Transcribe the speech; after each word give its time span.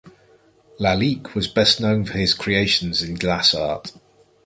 Lalique 0.79 1.35
was 1.35 1.47
best 1.47 1.79
known 1.79 2.05
for 2.05 2.13
his 2.17 2.33
creations 2.33 3.03
in 3.03 3.13
glass 3.13 3.53
art. 3.53 3.91